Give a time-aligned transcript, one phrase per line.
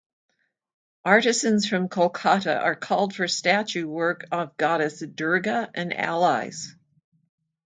[1.05, 6.73] Artisans from Kolkata are called for statue work of goddess Durga and allies.